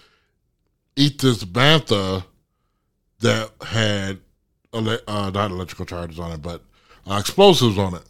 eat 0.95 1.21
this 1.21 1.43
bantha 1.43 2.25
that 3.19 3.51
had 3.61 4.19
uh, 4.73 5.31
not 5.33 5.51
electrical 5.51 5.85
charges 5.85 6.19
on 6.19 6.31
it, 6.31 6.41
but 6.41 6.61
uh, 7.09 7.17
explosives 7.19 7.77
on 7.77 7.95
it. 7.95 8.03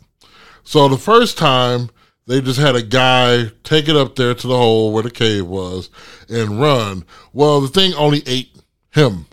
So 0.63 0.87
the 0.87 0.97
first 0.97 1.37
time 1.37 1.89
they 2.25 2.41
just 2.41 2.59
had 2.59 2.75
a 2.75 2.81
guy 2.81 3.51
take 3.63 3.89
it 3.89 3.95
up 3.95 4.15
there 4.15 4.33
to 4.33 4.47
the 4.47 4.55
hole 4.55 4.93
where 4.93 5.03
the 5.03 5.11
cave 5.11 5.45
was 5.45 5.89
and 6.29 6.59
run. 6.59 7.05
Well, 7.33 7.59
the 7.61 7.67
thing 7.67 7.93
only 7.95 8.23
ate 8.25 8.55
him. 8.91 9.25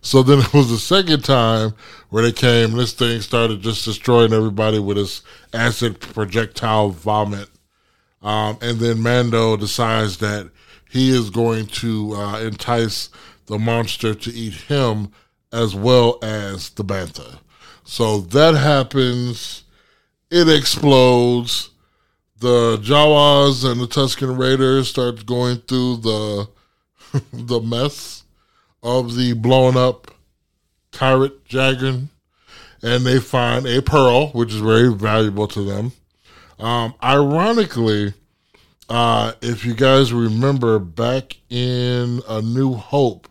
So 0.00 0.22
then 0.22 0.38
it 0.42 0.52
was 0.52 0.68
the 0.68 0.78
second 0.78 1.24
time 1.24 1.74
where 2.10 2.24
they 2.24 2.32
came. 2.32 2.72
This 2.72 2.92
thing 2.92 3.20
started 3.20 3.62
just 3.62 3.84
destroying 3.84 4.32
everybody 4.32 4.78
with 4.78 4.98
its 4.98 5.22
acid 5.52 6.00
projectile 6.00 6.90
vomit. 6.90 7.48
Um, 8.22 8.58
and 8.60 8.78
then 8.78 9.00
Mando 9.00 9.56
decides 9.56 10.18
that 10.18 10.50
he 10.90 11.10
is 11.10 11.30
going 11.30 11.66
to 11.66 12.14
uh, 12.14 12.40
entice 12.40 13.10
the 13.46 13.58
monster 13.58 14.14
to 14.14 14.32
eat 14.32 14.54
him 14.54 15.12
as 15.52 15.74
well 15.74 16.18
as 16.22 16.70
the 16.70 16.84
bantha. 16.84 17.38
So 17.84 18.18
that 18.18 18.54
happens. 18.54 19.64
It 20.30 20.48
explodes. 20.48 21.70
The 22.38 22.76
Jawas 22.76 23.64
and 23.64 23.80
the 23.80 23.86
Tusken 23.86 24.38
Raiders 24.38 24.88
start 24.88 25.24
going 25.24 25.56
through 25.58 25.96
the 25.98 26.48
the 27.32 27.60
mess 27.60 28.24
of 28.82 29.16
the 29.16 29.32
blown 29.32 29.76
up 29.76 30.10
pirate 30.92 31.46
dragon, 31.48 32.10
and 32.82 33.06
they 33.06 33.20
find 33.20 33.66
a 33.66 33.80
pearl, 33.80 34.28
which 34.28 34.52
is 34.52 34.60
very 34.60 34.92
valuable 34.92 35.48
to 35.48 35.62
them. 35.62 35.92
Um, 36.58 36.94
ironically, 37.02 38.14
uh, 38.88 39.32
if 39.42 39.64
you 39.64 39.74
guys 39.74 40.12
remember 40.12 40.78
back 40.78 41.36
in 41.50 42.20
A 42.28 42.40
New 42.40 42.74
Hope, 42.74 43.28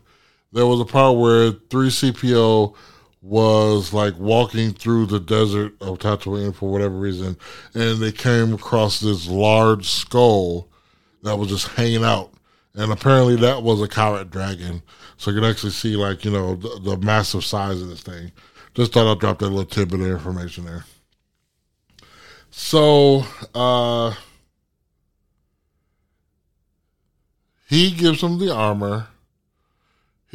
there 0.52 0.66
was 0.66 0.80
a 0.80 0.84
part 0.84 1.18
where 1.18 1.52
3CPO 1.52 2.74
was 3.22 3.92
like 3.92 4.16
walking 4.18 4.72
through 4.72 5.06
the 5.06 5.18
desert 5.18 5.72
of 5.80 5.98
Tatooine 5.98 6.54
for 6.54 6.70
whatever 6.70 6.94
reason, 6.94 7.36
and 7.74 7.98
they 7.98 8.12
came 8.12 8.54
across 8.54 9.00
this 9.00 9.26
large 9.26 9.88
skull 9.88 10.68
that 11.22 11.36
was 11.36 11.48
just 11.48 11.68
hanging 11.68 12.04
out. 12.04 12.32
And 12.74 12.92
apparently 12.92 13.36
that 13.36 13.62
was 13.62 13.82
a 13.82 13.88
Krayt 13.88 14.30
dragon. 14.30 14.82
So 15.16 15.30
you 15.30 15.40
can 15.40 15.50
actually 15.50 15.70
see 15.70 15.96
like, 15.96 16.24
you 16.24 16.30
know, 16.30 16.54
the, 16.54 16.78
the 16.82 16.96
massive 16.98 17.44
size 17.44 17.80
of 17.80 17.88
this 17.88 18.02
thing. 18.02 18.32
Just 18.74 18.92
thought 18.92 19.10
I'd 19.10 19.18
drop 19.18 19.38
that 19.38 19.48
little 19.48 19.64
tidbit 19.64 20.00
of 20.00 20.06
information 20.06 20.66
there. 20.66 20.84
So, 22.58 23.24
uh, 23.54 24.14
he 27.68 27.90
gives 27.90 28.22
him 28.22 28.38
the 28.38 28.52
armor 28.52 29.08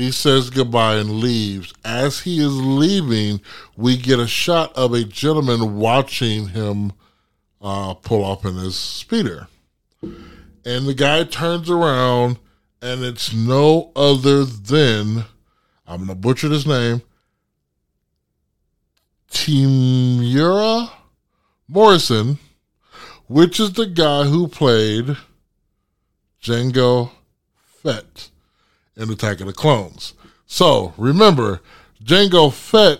he 0.01 0.11
says 0.11 0.49
goodbye 0.49 0.95
and 0.95 1.19
leaves. 1.19 1.73
As 1.83 2.21
he 2.21 2.39
is 2.43 2.59
leaving, 2.59 3.41
we 3.75 3.97
get 3.97 4.19
a 4.19 4.27
shot 4.27 4.75
of 4.75 4.93
a 4.93 5.03
gentleman 5.03 5.77
watching 5.77 6.47
him 6.47 6.93
uh, 7.61 7.93
pull 7.95 8.25
up 8.25 8.45
in 8.45 8.55
his 8.55 8.75
speeder. 8.75 9.47
And 10.01 10.87
the 10.87 10.95
guy 10.95 11.23
turns 11.25 11.69
around, 11.69 12.39
and 12.81 13.03
it's 13.03 13.33
no 13.33 13.91
other 13.95 14.43
than, 14.43 15.25
I'm 15.85 15.97
going 15.97 16.07
to 16.07 16.15
butcher 16.15 16.49
his 16.49 16.65
name, 16.65 17.01
Temuera 19.29 20.89
Morrison, 21.71 22.37
which 23.27 23.57
is 23.57 23.71
the 23.71 23.85
guy 23.85 24.25
who 24.25 24.49
played 24.49 25.15
Jango 26.43 27.11
Fett 27.81 28.29
in 28.97 29.09
Attack 29.09 29.39
of 29.39 29.47
the 29.47 29.53
Clones. 29.53 30.13
So 30.45 30.93
remember, 30.97 31.61
Jango 32.03 32.51
Fett 32.51 32.99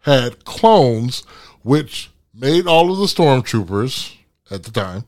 had 0.00 0.46
clones, 0.46 1.24
which 1.62 2.10
made 2.32 2.66
all 2.66 2.90
of 2.90 2.96
the 2.96 3.04
stormtroopers 3.04 4.14
at 4.50 4.62
the 4.62 4.70
time, 4.70 5.04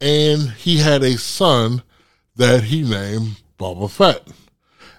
and 0.00 0.50
he 0.50 0.78
had 0.78 1.04
a 1.04 1.18
son 1.18 1.84
that 2.34 2.64
he 2.64 2.82
named 2.82 3.40
Boba 3.60 3.88
Fett. 3.88 4.26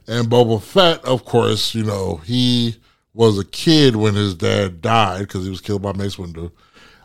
And 0.08 0.30
Boba 0.30 0.62
Fett, 0.62 1.04
of 1.04 1.26
course, 1.26 1.76
you 1.76 1.84
know, 1.84 2.22
he 2.24 2.78
was 3.14 3.38
a 3.38 3.44
kid 3.44 3.98
when 3.98 4.16
his 4.16 4.36
dad 4.36 4.82
died 4.82 5.28
because 5.28 5.44
he 5.44 5.50
was 5.50 5.60
killed 5.60 5.82
by 5.82 5.92
Mace 5.92 6.16
Windu. 6.16 6.50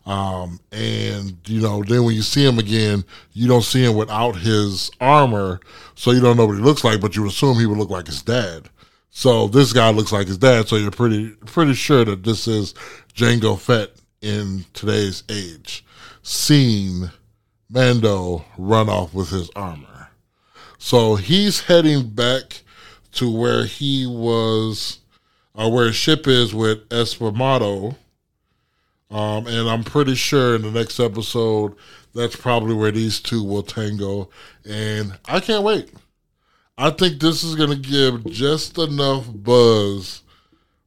Um, 0.07 0.61
and 0.71 1.37
you 1.47 1.61
know, 1.61 1.83
then 1.83 2.05
when 2.05 2.15
you 2.15 2.23
see 2.23 2.47
him 2.47 2.59
again, 2.61 3.05
you 3.33 3.49
don't 3.49 3.65
see 3.65 3.85
him 3.85 3.97
without 3.97 4.37
his 4.37 4.91
armor, 5.01 5.61
so 5.97 6.13
you 6.13 6.21
don't 6.21 6.37
know 6.37 6.47
what 6.47 6.57
he 6.57 6.63
looks 6.63 6.85
like, 6.85 7.01
but 7.01 7.17
you 7.17 7.27
assume 7.27 7.59
he 7.59 7.67
would 7.67 7.79
look 7.79 7.91
like 7.91 8.07
his 8.07 8.23
dad. 8.23 8.71
So 9.11 9.49
this 9.49 9.73
guy 9.73 9.91
looks 9.91 10.13
like 10.13 10.29
his 10.29 10.39
dad, 10.39 10.69
so 10.69 10.77
you're 10.77 10.93
pretty 10.93 11.31
pretty 11.47 11.75
sure 11.75 12.05
that 12.05 12.23
this 12.23 12.47
is 12.47 12.73
Jango 13.15 13.59
Fett 13.59 13.91
in 14.23 14.65
today's 14.75 15.25
age, 15.29 15.85
seeing 16.23 17.11
Mando 17.69 18.45
run 18.57 18.89
off 18.89 19.13
with 19.13 19.31
his 19.31 19.51
armor. 19.57 20.11
So 20.79 21.17
he's 21.17 21.63
heading 21.63 22.11
back 22.11 22.63
to 23.13 23.35
where 23.35 23.65
he 23.65 24.07
was, 24.07 25.01
or 25.55 25.65
uh, 25.65 25.69
where 25.69 25.87
his 25.87 25.97
ship 25.97 26.29
is 26.29 26.55
with 26.55 26.89
Esparmado 26.91 27.97
um, 29.11 29.47
and 29.47 29.69
I'm 29.69 29.85
pretty 29.85 30.15
sure 30.15 30.57
in 30.57 30.63
the 30.63 30.71
next 30.71 30.99
episode, 30.99 31.75
that's 32.15 32.37
probably 32.37 32.75
where 32.75 32.91
these 32.91 33.21
two 33.21 33.43
will 33.43 33.63
tango. 33.63 34.31
And 34.69 35.19
I 35.27 35.41
can't 35.41 35.65
wait. 35.65 35.93
I 36.79 36.91
think 36.91 37.21
this 37.21 37.43
is 37.43 37.55
going 37.55 37.71
to 37.71 37.77
give 37.77 38.25
just 38.27 38.79
enough 38.79 39.27
buzz 39.33 40.23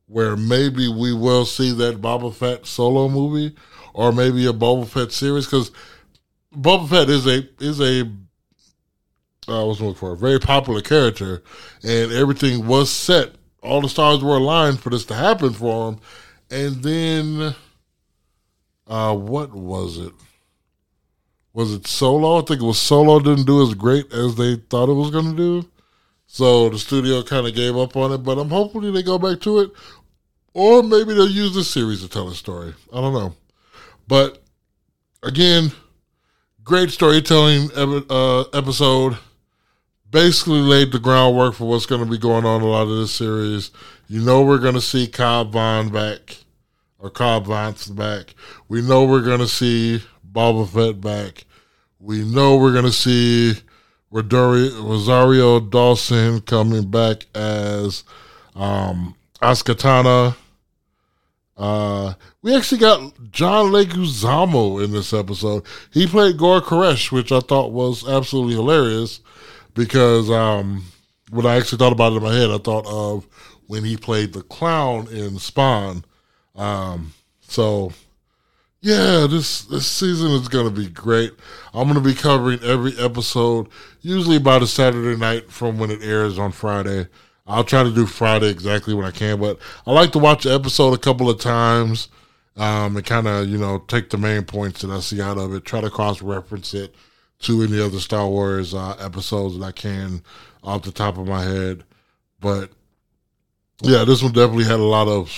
where 0.07 0.35
maybe 0.35 0.87
we 0.87 1.13
will 1.13 1.45
see 1.45 1.71
that 1.71 2.01
Boba 2.01 2.33
Fett 2.33 2.65
solo 2.65 3.07
movie 3.07 3.55
or 3.93 4.11
maybe 4.11 4.45
a 4.47 4.53
Boba 4.53 4.87
Fett 4.87 5.11
series 5.11 5.45
because 5.45 5.71
Boba 6.53 6.89
Fett 6.89 7.09
is 7.09 7.27
a 7.27 7.47
is 7.59 7.79
a 7.79 8.09
uh, 9.47 9.65
was 9.65 9.81
looking 9.81 9.95
for 9.95 10.13
a 10.13 10.17
very 10.17 10.39
popular 10.39 10.81
character, 10.81 11.41
and 11.83 12.11
everything 12.11 12.67
was 12.67 12.89
set. 12.89 13.33
All 13.63 13.81
the 13.81 13.89
stars 13.89 14.23
were 14.23 14.37
aligned 14.37 14.79
for 14.79 14.89
this 14.89 15.05
to 15.05 15.15
happen 15.15 15.53
for 15.53 15.89
him, 15.89 15.99
and 16.51 16.83
then 16.83 17.55
uh, 18.89 19.15
what 19.15 19.53
was 19.53 19.97
it? 19.97 20.13
Was 21.53 21.73
it 21.73 21.87
Solo? 21.87 22.39
I 22.39 22.41
think 22.41 22.61
it 22.61 22.65
was 22.65 22.79
Solo 22.79 23.19
didn't 23.19 23.45
do 23.45 23.61
as 23.61 23.73
great 23.73 24.11
as 24.13 24.35
they 24.35 24.55
thought 24.55 24.89
it 24.89 24.93
was 24.93 25.11
going 25.11 25.31
to 25.31 25.37
do. 25.37 25.69
So 26.27 26.69
the 26.69 26.77
studio 26.77 27.23
kind 27.23 27.47
of 27.47 27.55
gave 27.55 27.75
up 27.77 27.95
on 27.95 28.11
it, 28.11 28.19
but 28.19 28.37
I'm 28.37 28.49
hoping 28.49 28.93
they 28.93 29.01
go 29.01 29.17
back 29.17 29.39
to 29.41 29.59
it. 29.59 29.71
Or 30.53 30.83
maybe 30.83 31.13
they'll 31.13 31.29
use 31.29 31.55
this 31.55 31.69
series 31.69 32.01
to 32.01 32.09
tell 32.09 32.27
a 32.27 32.35
story. 32.35 32.73
I 32.93 33.01
don't 33.01 33.13
know. 33.13 33.35
But 34.07 34.43
again, 35.23 35.71
great 36.63 36.89
storytelling 36.91 37.69
uh, 37.75 38.41
episode. 38.53 39.17
basically 40.09 40.59
laid 40.59 40.91
the 40.91 40.99
groundwork 40.99 41.55
for 41.55 41.67
what's 41.67 41.85
going 41.85 42.03
to 42.03 42.09
be 42.09 42.17
going 42.17 42.45
on 42.45 42.61
a 42.61 42.65
lot 42.65 42.83
of 42.83 42.97
this 42.97 43.11
series. 43.11 43.71
You 44.07 44.21
know, 44.21 44.41
we're 44.43 44.57
going 44.57 44.75
to 44.75 44.81
see 44.81 45.07
Cobb 45.07 45.53
Vanth 45.53 45.93
back, 45.93 46.37
or 46.99 47.09
Cobb 47.09 47.47
Vanth 47.47 47.95
back. 47.95 48.35
We 48.67 48.81
know 48.81 49.05
we're 49.05 49.21
going 49.21 49.39
to 49.39 49.47
see 49.47 50.03
Boba 50.29 50.67
Fett 50.67 51.01
back. 51.01 51.45
We 51.99 52.23
know 52.23 52.57
we're 52.57 52.73
going 52.73 52.85
to 52.85 52.91
see 52.91 53.55
Rosario 54.11 55.59
Dawson 55.59 56.41
coming 56.41 56.89
back 56.89 57.25
as 57.35 58.03
um, 58.55 59.15
Uh, 61.57 62.13
we 62.41 62.55
actually 62.55 62.79
got 62.79 63.31
John 63.31 63.71
Leguizamo 63.71 64.83
in 64.83 64.91
this 64.91 65.11
episode. 65.13 65.65
He 65.91 66.07
played 66.07 66.37
Gor 66.37 66.61
Koresh, 66.61 67.11
which 67.11 67.31
I 67.31 67.41
thought 67.41 67.73
was 67.73 68.07
absolutely 68.07 68.53
hilarious 68.53 69.19
because 69.73 70.29
um, 70.29 70.85
when 71.31 71.45
I 71.45 71.57
actually 71.57 71.79
thought 71.79 71.91
about 71.91 72.13
it 72.13 72.17
in 72.17 72.23
my 72.23 72.33
head, 72.33 72.49
I 72.49 72.57
thought 72.59 72.87
of 72.87 73.27
when 73.67 73.83
he 73.83 73.97
played 73.97 74.33
the 74.33 74.41
clown 74.41 75.07
in 75.09 75.37
Spawn. 75.37 76.05
Um, 76.59 77.13
so 77.41 77.93
yeah, 78.81 79.27
this 79.29 79.63
this 79.63 79.87
season 79.87 80.31
is 80.31 80.47
going 80.47 80.65
to 80.65 80.81
be 80.81 80.87
great. 80.87 81.31
I'm 81.73 81.89
going 81.89 82.01
to 82.01 82.07
be 82.07 82.13
covering 82.13 82.59
every 82.63 82.97
episode, 82.97 83.67
usually 84.01 84.35
about 84.35 84.61
a 84.61 84.67
Saturday 84.67 85.17
night 85.17 85.51
from 85.51 85.79
when 85.79 85.89
it 85.89 86.03
airs 86.03 86.37
on 86.37 86.51
Friday. 86.51 87.07
I'll 87.47 87.63
try 87.63 87.83
to 87.83 87.91
do 87.91 88.05
Friday 88.05 88.49
exactly 88.49 88.93
when 88.93 89.05
I 89.05 89.11
can, 89.11 89.39
but 89.39 89.57
I 89.87 89.91
like 89.91 90.11
to 90.11 90.19
watch 90.19 90.43
the 90.43 90.53
episode 90.53 90.93
a 90.93 90.99
couple 90.99 91.29
of 91.29 91.39
times 91.39 92.09
um, 92.57 92.95
and 92.95 93.05
kind 93.05 93.27
of 93.27 93.47
you 93.47 93.57
know 93.57 93.79
take 93.87 94.09
the 94.09 94.17
main 94.17 94.43
points 94.43 94.81
that 94.81 94.91
I 94.91 94.99
see 94.99 95.21
out 95.21 95.37
of 95.37 95.53
it, 95.53 95.65
try 95.65 95.81
to 95.81 95.89
cross 95.89 96.21
reference 96.21 96.73
it 96.73 96.93
to 97.39 97.63
any 97.63 97.81
other 97.81 97.99
Star 97.99 98.27
Wars 98.27 98.73
uh, 98.73 98.95
episodes 98.99 99.57
that 99.57 99.65
I 99.65 99.71
can 99.71 100.21
off 100.63 100.83
the 100.83 100.91
top 100.91 101.17
of 101.17 101.27
my 101.27 101.43
head. 101.43 101.85
But 102.41 102.69
yeah, 103.81 104.03
this 104.03 104.21
one 104.21 104.33
definitely 104.33 104.65
had 104.65 104.79
a 104.79 104.83
lot 104.83 105.07
of 105.07 105.31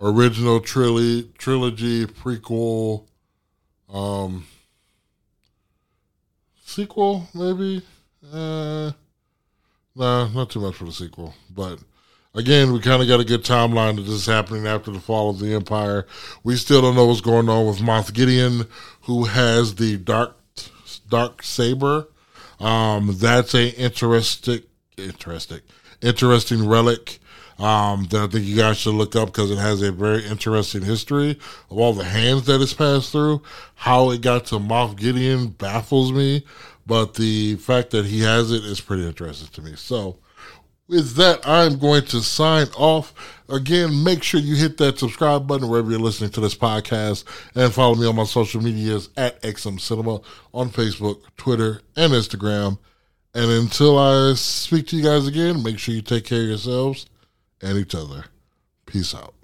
original 0.00 0.60
trilogy, 0.60 1.30
trilogy 1.38 2.06
prequel, 2.06 3.06
um, 3.92 4.46
sequel 6.64 7.26
maybe. 7.34 7.82
Uh, 8.32 8.92
nah, 9.94 10.28
not 10.28 10.50
too 10.50 10.60
much 10.60 10.76
for 10.76 10.84
the 10.84 10.92
sequel, 10.92 11.34
but 11.50 11.78
again, 12.34 12.72
we 12.72 12.80
kind 12.80 13.02
of 13.02 13.08
got 13.08 13.20
a 13.20 13.24
good 13.24 13.44
timeline 13.44 13.96
that 13.96 14.02
this 14.02 14.14
is 14.14 14.26
happening 14.26 14.66
after 14.66 14.90
the 14.90 15.00
fall 15.00 15.30
of 15.30 15.38
the 15.38 15.54
Empire. 15.54 16.06
We 16.44 16.56
still 16.56 16.82
don't 16.82 16.94
know 16.94 17.06
what's 17.06 17.20
going 17.20 17.48
on 17.48 17.66
with 17.66 17.78
Moff 17.78 18.12
Gideon, 18.12 18.66
who 19.02 19.24
has 19.24 19.74
the 19.74 19.96
dark 19.96 20.36
dark 21.08 21.42
saber. 21.42 22.06
Um, 22.60 23.16
that's 23.18 23.54
a 23.54 23.68
interesting, 23.70 24.62
interesting, 24.96 25.60
interesting 26.02 26.68
relic 26.68 27.20
um, 27.60 28.06
that 28.06 28.22
I 28.22 28.26
think 28.26 28.46
you 28.46 28.56
guys 28.56 28.78
should 28.78 28.94
look 28.94 29.14
up 29.14 29.28
because 29.28 29.50
it 29.50 29.58
has 29.58 29.82
a 29.82 29.92
very 29.92 30.26
interesting 30.26 30.80
history 30.80 31.38
of 31.70 31.78
all 31.78 31.92
the 31.92 32.04
hands 32.04 32.46
that 32.46 32.60
it's 32.60 32.72
passed 32.72 33.12
through. 33.12 33.42
How 33.74 34.10
it 34.10 34.22
got 34.22 34.46
to 34.46 34.54
Moff 34.54 34.96
Gideon 34.96 35.48
baffles 35.48 36.10
me, 36.10 36.46
but 36.86 37.14
the 37.14 37.56
fact 37.56 37.90
that 37.90 38.06
he 38.06 38.22
has 38.22 38.50
it 38.50 38.64
is 38.64 38.80
pretty 38.80 39.06
interesting 39.06 39.48
to 39.48 39.62
me. 39.62 39.76
So, 39.76 40.16
with 40.88 41.16
that, 41.16 41.46
I'm 41.46 41.78
going 41.78 42.06
to 42.06 42.22
sign 42.22 42.66
off. 42.78 43.14
Again, 43.50 44.02
make 44.04 44.22
sure 44.22 44.40
you 44.40 44.56
hit 44.56 44.78
that 44.78 44.98
subscribe 44.98 45.46
button 45.46 45.68
wherever 45.68 45.90
you're 45.90 46.00
listening 46.00 46.30
to 46.30 46.40
this 46.40 46.54
podcast 46.54 47.24
and 47.54 47.72
follow 47.72 47.94
me 47.94 48.06
on 48.06 48.16
my 48.16 48.24
social 48.24 48.62
medias 48.62 49.10
at 49.16 49.40
XM 49.42 49.78
Cinema 49.78 50.20
on 50.54 50.70
Facebook, 50.70 51.20
Twitter, 51.36 51.82
and 51.94 52.12
Instagram. 52.12 52.78
And 53.34 53.50
until 53.50 53.98
I 53.98 54.34
speak 54.34 54.86
to 54.88 54.96
you 54.96 55.02
guys 55.02 55.26
again, 55.26 55.62
make 55.62 55.78
sure 55.78 55.94
you 55.94 56.02
take 56.02 56.24
care 56.24 56.42
of 56.42 56.48
yourselves 56.48 57.06
and 57.62 57.78
each 57.78 57.94
other. 57.94 58.24
Peace 58.86 59.14
out. 59.14 59.34